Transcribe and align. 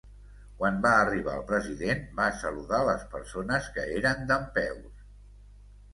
Quan 0.61 0.77
va 0.85 0.93
arribar 1.01 1.35
el 1.41 1.43
president, 1.51 2.01
va 2.21 2.27
saludar 2.45 2.81
les 2.89 3.07
persones 3.15 3.69
que 3.77 3.87
eren 4.01 4.29
dempeus. 4.33 5.07